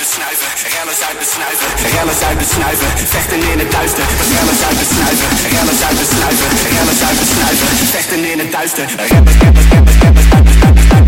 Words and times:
besnuiven, 0.00 0.46
rellen 0.74 0.96
uit 1.08 1.18
besnuiven, 1.18 1.66
rellen 1.94 2.18
uit 2.28 2.38
besnuiven, 2.38 2.88
vechten 3.14 3.42
in 3.52 3.58
het 3.58 3.70
duister, 3.70 4.04
rellen 4.34 4.58
uit 4.68 4.78
besnuiven, 4.82 5.28
rellen 5.54 5.78
uit 5.88 5.98
besnuiven, 6.02 6.48
rellen 6.74 6.98
uit 7.08 7.18
besnuiven, 7.22 7.68
vechten 7.94 8.24
in 8.32 8.38
het 8.38 8.52
duister, 8.52 8.86
rappers, 9.12 9.36
rappers, 9.44 9.66
rappers, 9.72 9.96
rappers, 10.02 10.26
rappers, 10.26 10.28
rappers, 10.32 10.98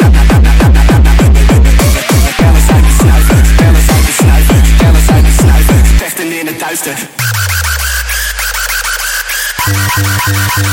rappers, 0.00 0.26
rappers, 2.40 2.68
uit 2.74 2.84
besnuiven, 2.88 3.38
rellen 3.60 3.84
uit 3.94 4.04
besnuiven, 4.10 4.58
rellen 4.80 5.04
uit 5.14 5.24
besnuiven, 5.28 5.78
vechten 6.02 6.28
in 6.40 6.46
het 6.46 6.58
duister. 6.58 6.96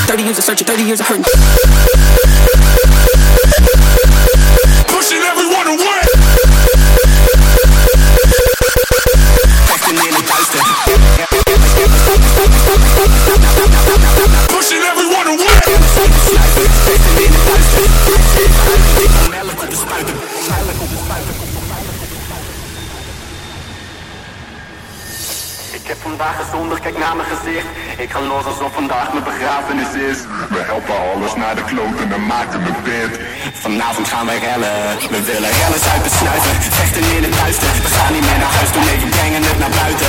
30 0.06 0.24
years 0.24 0.38
of 0.38 0.44
searching, 0.44 0.68
30 0.68 0.86
years 0.86 1.00
of 1.00 1.06
hurting. 1.08 1.26
Pushing 4.86 5.22
everyone 5.30 5.66
away. 5.66 6.15
Ik 25.86 25.92
heb 25.92 26.02
vandaag 26.02 26.36
gezondigd, 26.42 26.80
kijk 26.80 26.98
naar 26.98 27.16
mijn 27.16 27.28
gezicht. 27.28 27.66
Ik 27.98 28.10
ga 28.10 28.20
los 28.20 28.44
alsof 28.44 28.72
vandaag 28.72 29.12
mijn 29.12 29.24
begrafenis 29.24 29.92
is. 30.10 30.18
We 30.54 30.60
helpen 30.70 30.96
alles 31.12 31.34
naar 31.34 31.54
de 31.54 31.64
kloten 31.64 32.12
en 32.12 32.26
maken 32.26 32.62
het 32.62 32.82
beet. 32.84 33.20
Vanavond 33.54 34.08
gaan 34.08 34.26
wij 34.26 34.38
rellen. 34.38 34.76
We 35.10 35.20
willen 35.30 35.50
rellen 35.60 35.80
uit 35.92 36.02
besnuiven. 36.02 36.54
Vechten 36.78 37.16
in 37.16 37.22
het 37.22 37.34
duister. 37.40 37.68
We 37.86 37.90
gaan 37.98 38.12
niet 38.12 38.26
meer 38.28 38.38
naar 38.38 38.54
huis 38.58 38.70
toe, 38.70 38.84
nee, 38.84 38.98
we 39.02 39.06
brengen 39.16 39.42
het 39.42 39.58
naar 39.58 39.74
buiten. 39.82 40.08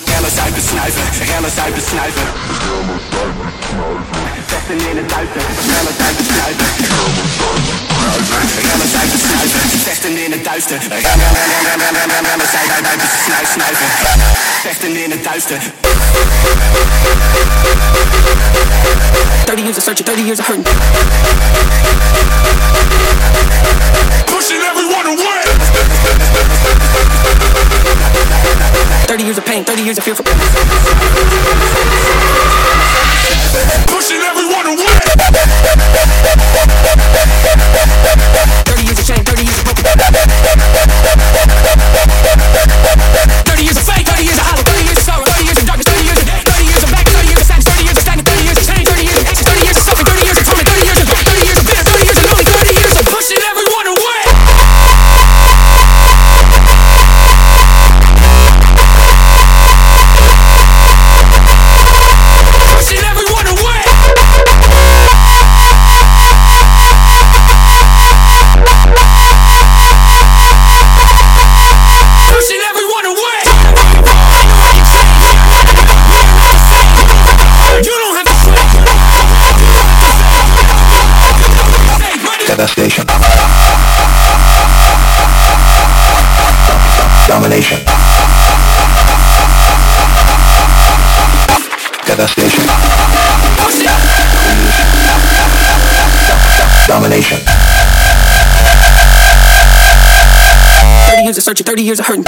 hele 0.21 0.33
zuipen 0.35 0.61
snuiven, 0.61 1.03
hele 1.33 1.49
zuipen 1.55 1.81
snuiven. 1.89 2.23
Vechten 4.47 4.79
in 4.89 4.97
het 4.97 5.09
duiven, 5.09 5.41
hele 5.75 5.91
zuipen 5.97 6.25
snuiven. 6.25 6.65
Hele 8.69 8.87
zuipen 8.93 9.19
snuiven, 9.19 9.61
vechten 9.83 10.23
in 10.23 10.31
het 10.31 10.43
duister. 10.43 10.79
Hele 10.79 10.99
zuipen 12.51 13.47
snuiven, 13.53 13.87
vechten 14.61 15.03
in 15.03 15.11
het 15.11 15.23
duister. 15.23 15.61
30 19.45 19.63
years 19.63 19.77
of 19.77 19.83
searching, 19.83 20.07
30 20.07 20.25
years 20.25 20.39
of 20.39 20.47
hurting. 20.47 20.67
Pushing 24.25 24.61
everyone 24.69 25.07
away! 25.07 25.41
30 29.11 29.23
years 29.25 29.37
of 29.37 29.43
pain, 29.45 29.65
30 29.65 29.83
years 29.83 29.97
of 29.97 30.05
fear 30.05 30.15
for 30.15 30.23
Pushing 33.91 34.21
everyone 34.23 34.67
away. 34.67 34.87
30 38.63 38.83
years 38.83 38.99
of 38.99 39.05
shame, 39.05 39.25
30 39.25 39.43
years 39.43 39.57
of 39.59 39.65
broken 39.65 39.83
30 43.43 43.63
years 43.63 43.75
of 43.75 43.83
fake, 43.83 44.10
Devastation. 82.51 83.05
Domination. 87.25 87.79
Devastation. 92.05 92.65
Domination. 96.87 97.37
30 101.07 101.23
years 101.23 101.37
of 101.37 101.43
searching, 101.43 101.65
30 101.65 101.83
years 101.83 101.99
of 102.01 102.05
hurting. 102.07 102.25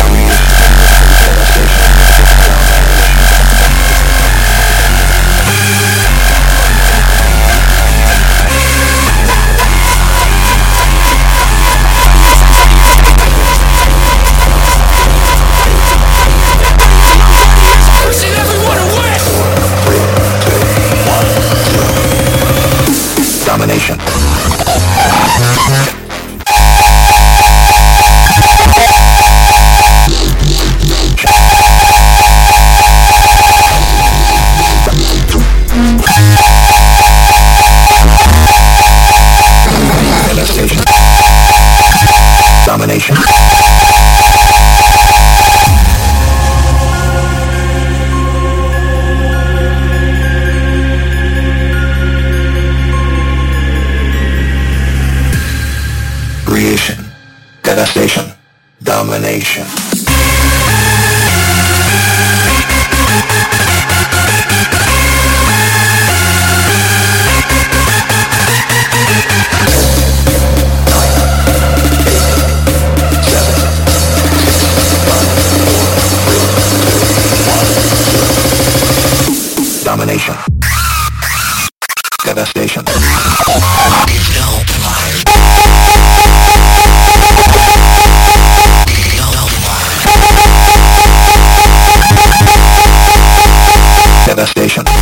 station. 94.45 94.92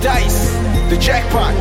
Dice, 0.00 0.54
the 0.88 0.96
jackpot 0.96 1.54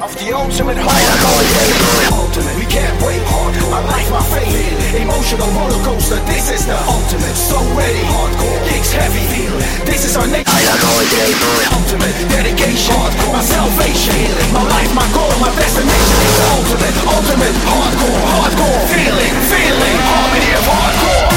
of 0.00 0.12
the 0.18 0.32
ultimate 0.32 0.76
hardcore. 0.76 2.12
Ultimate, 2.12 2.56
we 2.56 2.66
can't 2.66 2.96
wait. 3.02 3.20
Hardcore, 3.26 3.70
my 3.70 3.82
life, 3.84 4.10
my 4.10 4.22
fate. 4.32 5.00
Emotional 5.00 5.48
roller 5.52 5.82
coaster. 5.84 6.20
This 6.26 6.50
is 6.50 6.66
the 6.66 6.76
ultimate. 6.86 7.36
So 7.36 7.58
ready. 7.74 8.00
Hardcore, 8.06 8.60
kicks 8.68 8.92
heavy. 8.92 9.26
This 9.84 10.04
is 10.04 10.16
our 10.16 10.26
next. 10.26 10.52
Ultimate 11.72 12.16
dedication. 12.30 12.94
Hardcore, 12.94 13.32
my 13.32 13.42
salvation. 13.42 14.14
My 14.52 14.62
life, 14.62 14.92
my 14.94 15.06
goal, 15.12 15.32
my 15.40 15.50
destination 15.56 16.20
the 16.36 16.46
ultimate. 16.56 16.96
Ultimate 17.06 17.56
hardcore, 17.66 18.22
hardcore. 18.34 18.82
Feeling, 18.92 19.34
feeling, 19.50 19.96
harmony 20.06 20.50
of 20.54 20.64
hardcore. 20.64 21.36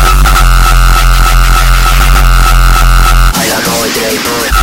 Jay 4.01 4.17
Boy. 4.17 4.60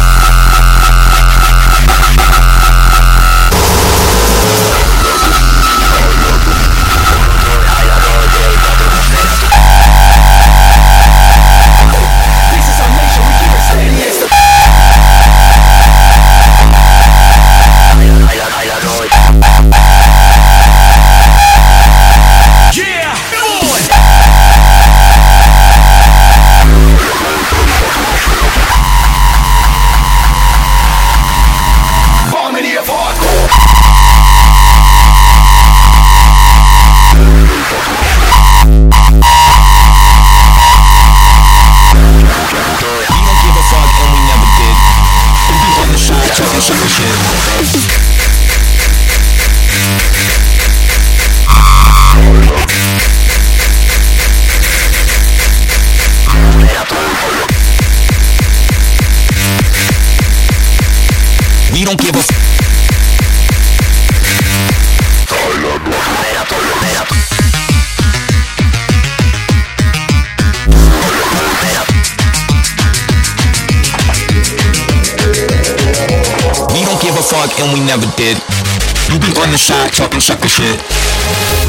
The 79.58 79.90
talking 79.90 80.20
sucker 80.20 80.46
shit. 80.46 81.67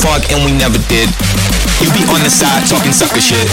Fuck 0.00 0.32
and 0.32 0.44
we 0.44 0.52
never 0.56 0.78
did. 0.88 1.08
You 1.80 1.92
be 1.92 2.04
on 2.08 2.24
the 2.24 2.30
side 2.30 2.66
talking 2.66 2.92
sucker 2.92 3.20
shit. 3.20 3.48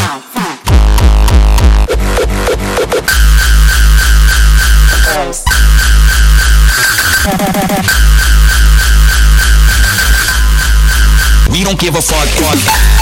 We 11.52 11.64
don't 11.64 11.80
give 11.80 11.96
a 11.96 12.02
fuck. 12.02 12.28
fuck. 12.40 12.97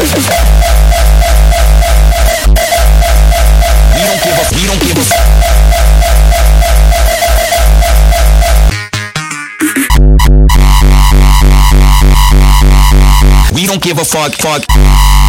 We 0.00 0.06
don't 0.06 0.16
give 4.24 4.32
a. 4.32 4.44
We 4.56 4.64
don't 4.64 4.80
give 4.80 4.96
a. 4.96 5.04
We 13.52 13.66
don't 13.66 13.82
give 13.82 13.98
a 13.98 14.04
fuck. 14.06 14.32
Fuck. 14.36 15.19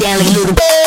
Like 0.00 0.24
little. 0.32 0.79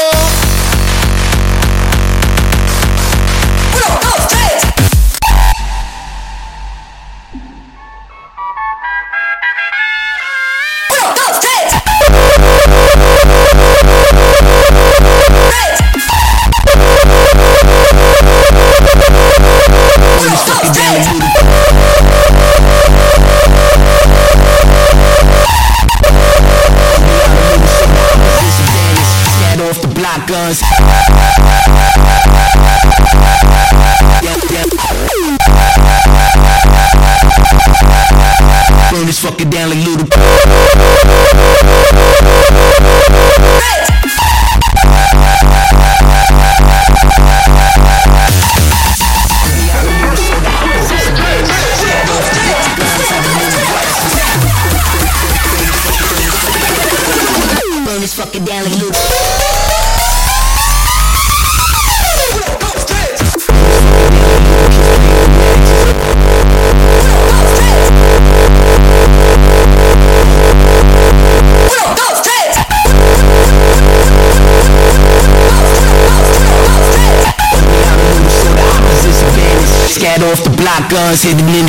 Block 81.14 81.44
guns, 81.44 81.63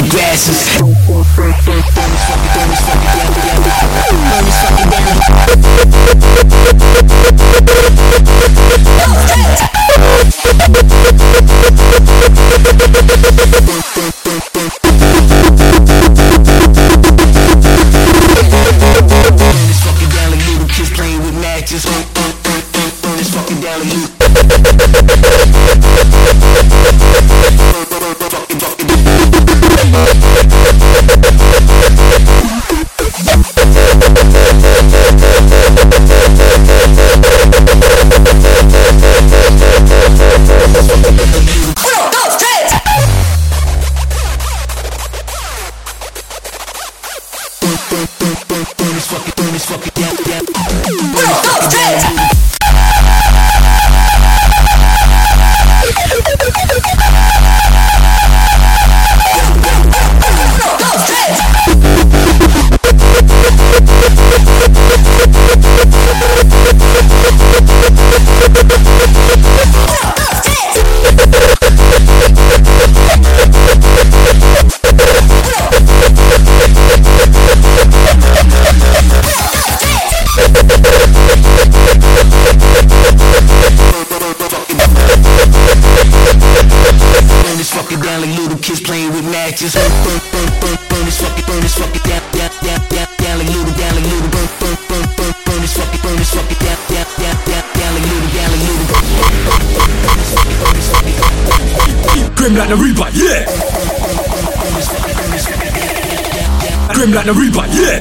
Grim 106.94 107.12
like 107.12 107.26
the 107.26 107.32
Reaper, 107.34 107.66
yeah. 107.74 108.00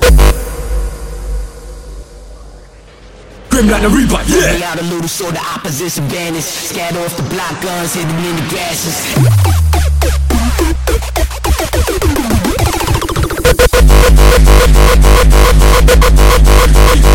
Grim 3.49 3.67
like 3.67 3.82
the 3.82 3.89
Reaper, 3.89 4.21
yeah. 4.27 4.69
Out 4.69 4.79
a 4.79 4.84
little 4.84 5.08
so 5.08 5.32
the 5.32 5.39
opposition 5.39 6.08
vanish. 6.08 6.45
Scatter 6.45 6.99
off 6.99 7.17
the 7.17 7.23
block 7.23 7.60
guns, 7.62 7.95
hidden 7.95 8.15
in 8.23 8.36
the 8.36 8.43
grasses. 8.49 8.97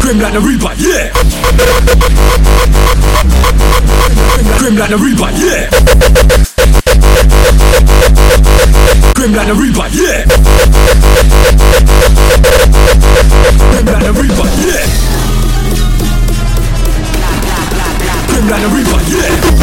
Grim 0.03 0.19
like 0.19 0.33
the 0.33 0.41
Reaper, 0.41 0.75
yeah. 0.79 1.13
Grim 4.59 4.77
like 4.77 4.91
the 4.91 4.99
Reaper, 4.99 5.31
yeah. 5.39 5.69
Grim 9.19 9.33
like 9.35 9.49
the 9.49 9.55
Reaper, 9.55 9.89
yeah. 9.99 10.25
Grim 13.69 13.87
like 18.49 18.63
the 18.63 18.69
Reaper, 18.69 19.01
yeah. 19.11 19.59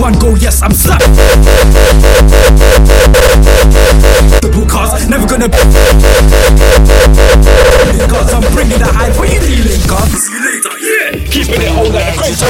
One 0.00 0.14
go, 0.18 0.34
yes, 0.36 0.62
I'm 0.62 0.72
stuck. 0.72 1.00
The 4.40 4.66
cars 4.66 5.08
never 5.10 5.26
gonna 5.26 5.48
yeah. 11.50 11.66
It 11.66 11.74
old 11.74 11.92
like 11.94 12.14
a 12.14 12.18
crazy. 12.18 12.46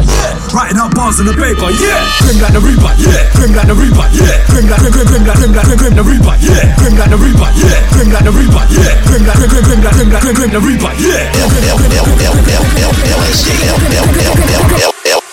Writing 0.52 0.78
up 0.80 0.92
bars 0.92 1.20
on 1.20 1.26
the 1.26 1.32
paper, 1.32 1.70
yeah. 1.80 2.04
Grim 2.20 2.36
like 2.42 2.52
the 2.52 2.60
Reaper, 2.60 2.92
yeah. 3.00 3.32
Grim 3.32 3.52
like 3.56 3.68
the 3.68 3.74
Reaper, 3.74 4.06
yeah. 4.12 4.44
Grim 4.50 4.66
like 4.68 4.80
grim, 4.80 4.92
grim, 4.92 5.06
grim 5.08 5.24
like 5.24 5.38
grim 5.40 5.52
like 5.56 5.64
grim, 5.64 5.78
grim 5.78 5.94
the 5.96 6.04
Reaper, 6.04 6.36
yeah. 6.44 6.76
Grim 6.76 6.94
like 7.00 7.10
the 7.10 7.16
Reaper, 7.16 7.50
yeah. 7.56 7.80
Grim 7.94 8.08
like 8.12 8.24
the 8.24 8.32
Reaper, 8.34 8.64
yeah. 8.76 9.00
Grim 9.08 9.22
like 9.24 9.36
grim, 9.40 9.50
grim, 9.50 9.64
grim 9.64 9.80
like 9.80 9.94
grim 9.96 10.10
like 10.10 10.22
grim, 10.22 10.34
grim 10.36 10.50
the 10.50 10.60
Reaper, 10.60 10.92
yeah. 11.00 11.32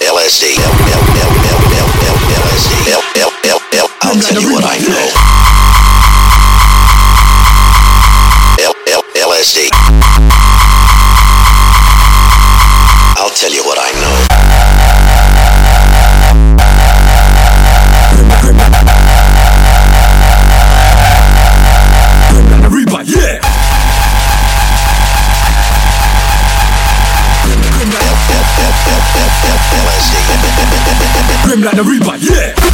LSD. 0.08 0.56
I'll 4.00 4.16
tell 4.22 4.42
you 4.42 4.54
what 4.54 4.64
I 4.64 4.78
know. 4.80 5.38
LSD. 5.38 5.47
Grim 31.62 31.66
like 31.66 31.76
the 31.76 31.84
yeah. 31.84 32.22
Yeah. 32.22 32.67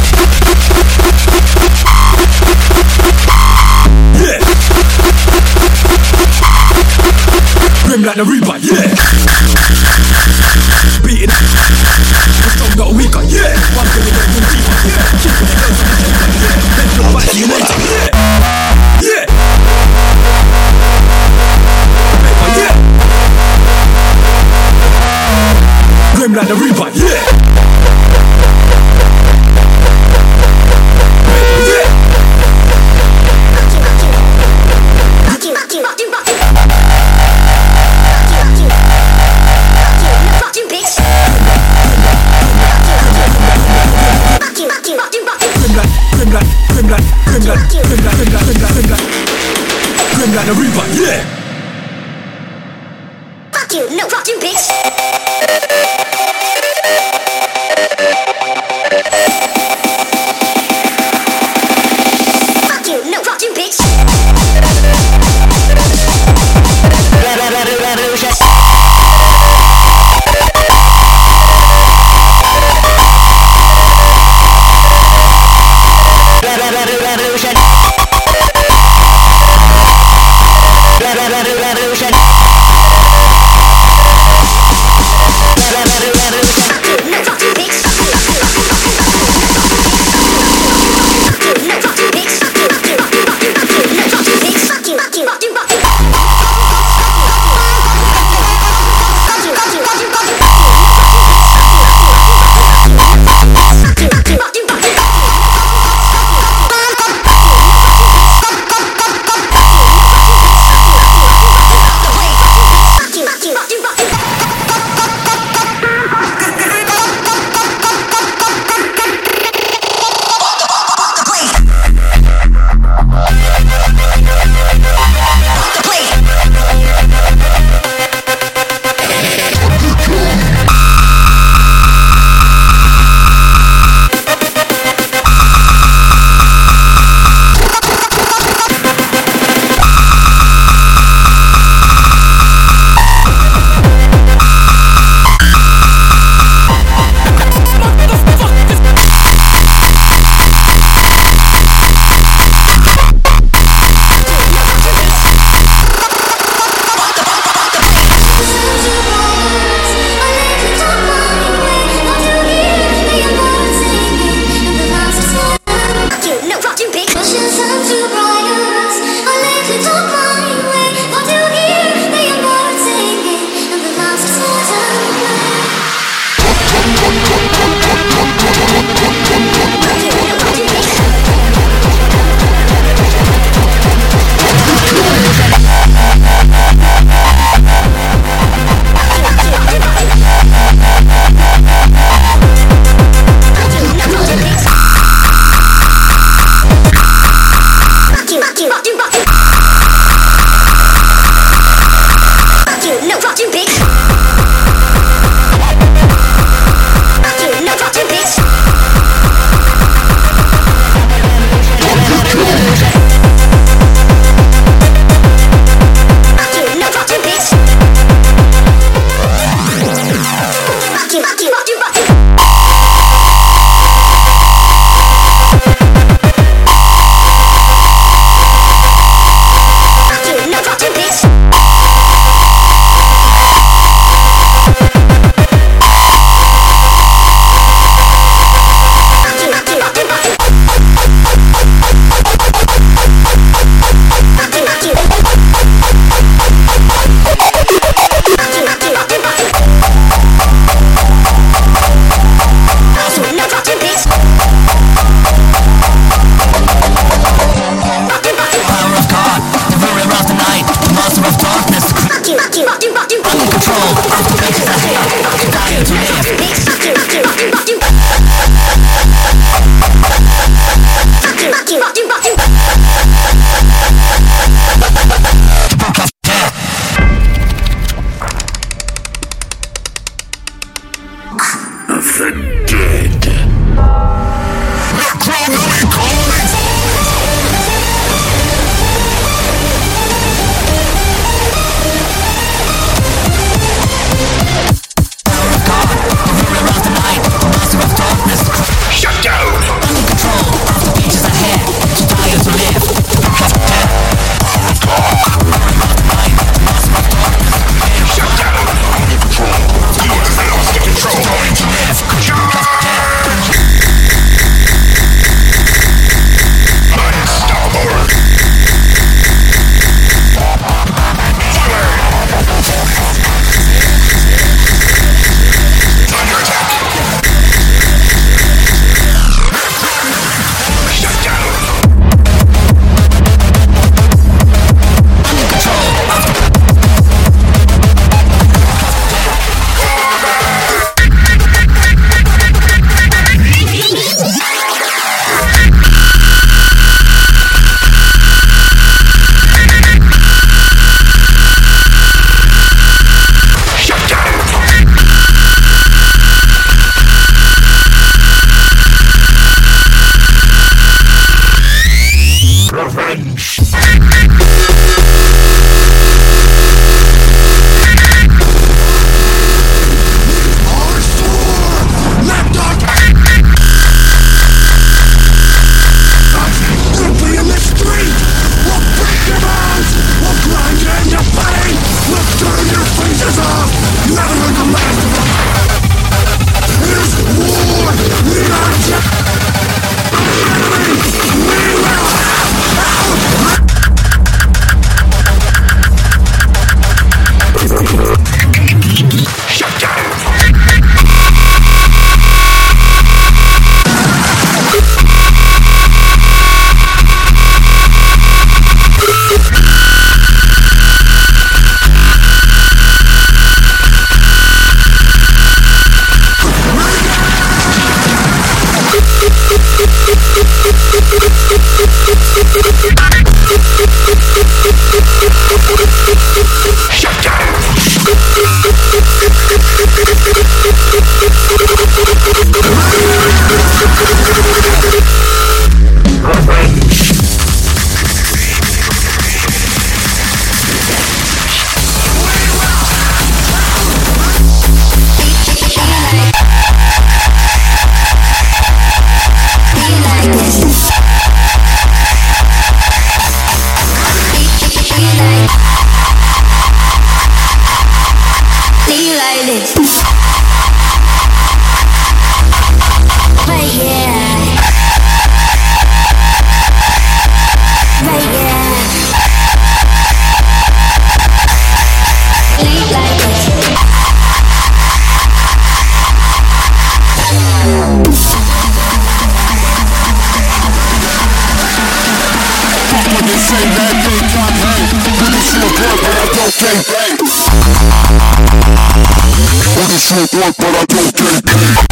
Thank 490.16 491.83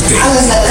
i 0.00 0.34
was 0.34 0.48
écoutez. 0.50 0.67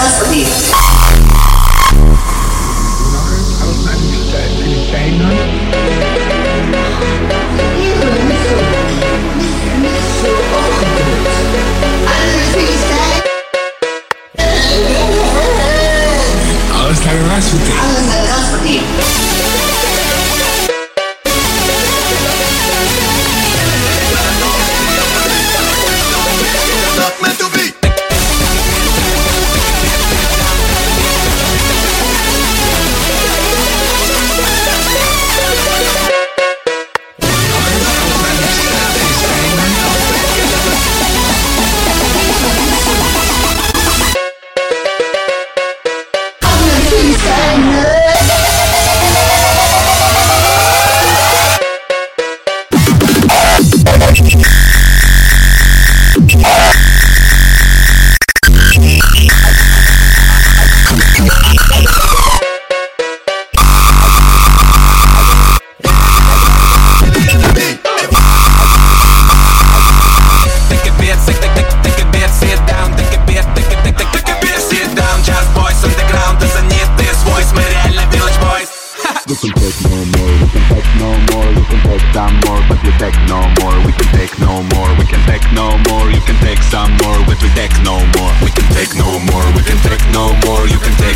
can 86.38 86.55
take 86.55 86.63
some 86.63 86.91
more, 87.03 87.19
we 87.27 87.35
can 87.35 87.53
take 87.55 87.71
no 87.83 87.97
more. 88.17 88.33
We 88.43 88.51
can 88.51 88.67
take 88.73 88.93
no 88.95 89.19
more, 89.31 89.45
we 89.55 89.63
can 89.63 89.77
take 89.81 90.03
no 90.11 90.33
more, 90.45 90.67
you 90.67 90.77
can 90.77 90.93
take 90.97 91.06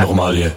Normalie. 0.00 0.52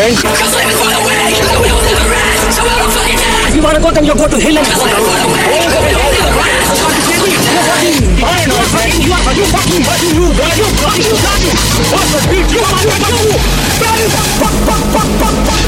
Man? 0.00 0.16
Cause 0.16 0.54
life 0.56 0.72
is 0.72 0.80
far 0.80 0.96
away, 0.96 1.36
the 1.36 1.60
will 1.60 1.76
never 1.84 2.08
rest, 2.08 2.56
so 2.56 2.64
I 2.64 2.72
don't 2.80 2.88
fucking 2.88 3.20
die. 3.20 3.48
If 3.48 3.54
you 3.56 3.62
wanna 3.62 3.80
go, 3.84 3.90
then 3.92 4.04
you 4.08 4.14
go 4.16 4.26
to 4.28 4.38
hell 4.40 4.56
and 4.56 4.64
Cause 4.64 4.80
life 4.80 4.96
is 4.96 5.04
far 5.04 5.20
away, 5.28 5.60
the 5.68 5.76
will 5.76 6.08
never 6.16 6.32
rest, 6.40 6.72
so 6.72 6.88
I 6.88 6.96
don't 6.96 7.20
fucking 7.20 7.44
die. 7.44 7.84
I 8.24 8.48
know, 8.48 8.60
fucking, 8.72 9.02
you 9.04 9.12
are, 9.12 9.34
you 9.36 9.44
fucking, 9.52 9.82
fucking, 9.84 10.12
you, 10.16 10.24
bro, 10.32 10.46
you 10.56 10.68
fucking, 10.80 11.04
you 11.04 11.16
fucking, 11.20 11.56
what's 11.92 12.08
the 12.16 12.20
beat, 12.32 12.48
you 12.48 12.60
are, 12.64 12.80
you 12.80 12.96
are, 12.96 13.12
you, 13.12 13.36
that 13.80 14.00
is, 14.00 14.12
fuck, 14.40 14.56
fuck, 14.64 14.82
fuck, 14.88 15.08
fuck, 15.20 15.36
fuck, 15.44 15.60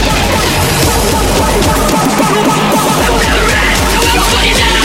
Fuck 4.12 4.81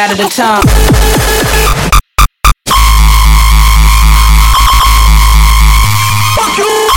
No 0.00 0.06
matter 0.06 0.22
the 0.22 0.28
you! 6.56 6.88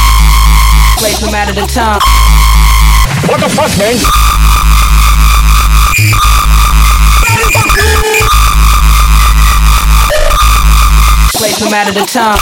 Place 1.00 1.22
no 1.22 1.30
matter 1.30 1.52
the 1.52 1.68
time. 1.68 2.00
What 3.28 3.42
the 3.42 3.50
fuck, 3.50 3.78
man? 3.78 4.00
Place 11.36 11.60
no 11.60 11.70
matter 11.70 11.92
the 11.92 12.06
time. 12.06 12.38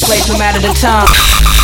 Place 0.00 0.26
no 0.30 0.38
matter 0.38 0.60
the 0.60 0.72
time. 0.72 1.55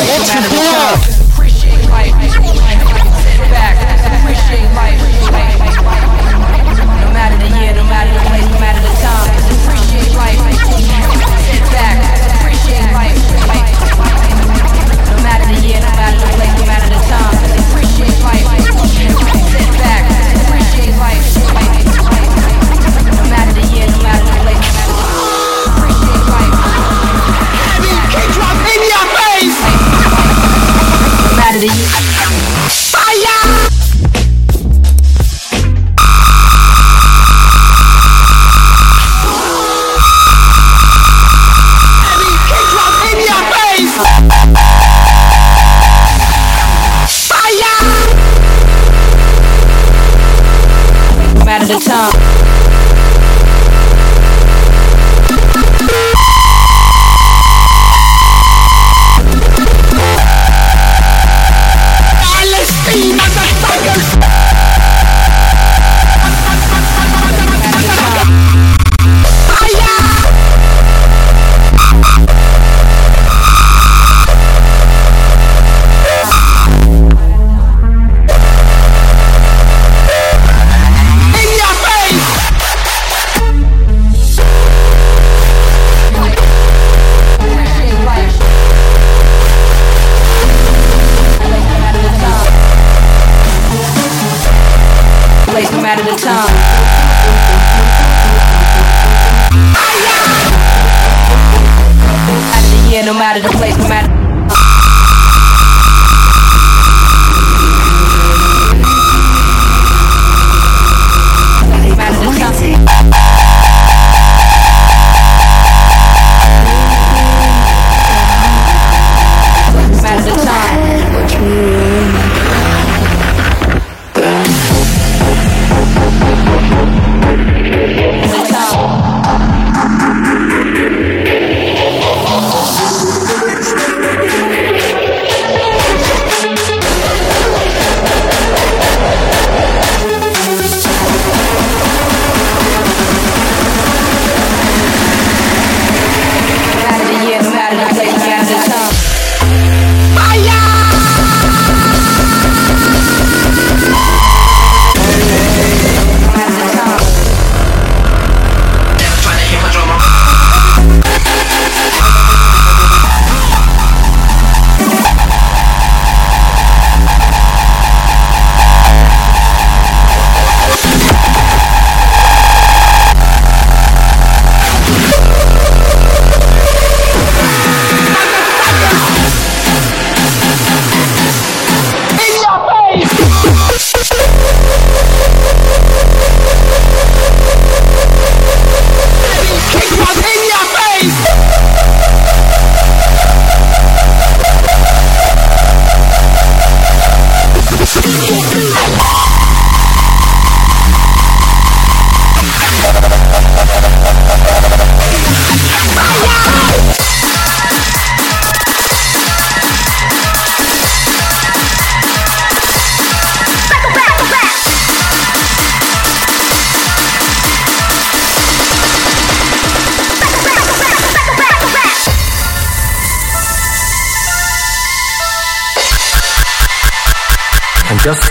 Matter 0.00 0.40
the 0.40 0.48
time. 0.48 1.09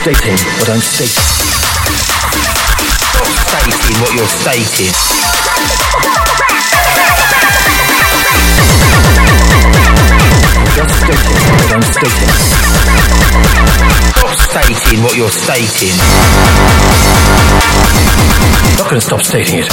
Just 0.09 0.21
stating 0.21 0.37
what 0.57 0.69
I'm 0.69 0.81
stating. 0.81 1.23
Stop 3.13 3.27
stating 3.45 3.97
what 4.01 4.13
you're 4.15 4.25
stating. 4.25 4.93
Just 10.75 10.95
stating 10.97 11.37
what 11.59 11.71
I'm 11.73 11.83
stating. 11.83 12.31
Stop 14.15 14.31
stating 14.49 15.03
what 15.03 15.15
you're 15.15 15.29
stating. 15.29 15.95
Not 18.77 18.89
going 18.89 18.99
to 18.99 19.01
stop 19.01 19.21
stating 19.21 19.59
it. 19.59 19.71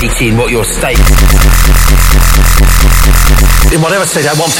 Stating 0.00 0.36
what 0.36 0.50
you're 0.50 0.64
stating. 0.64 1.73
In 3.74 3.82
whatever 3.82 4.06
state 4.06 4.24
I 4.24 4.34
want 4.38 4.54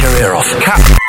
your 0.00 0.16
ear 0.22 0.34
off. 0.34 0.48
Cut. 0.58 1.03